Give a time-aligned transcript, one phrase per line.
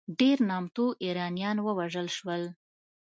[0.19, 2.43] ډېر نامتو ایرانیان ووژل شول.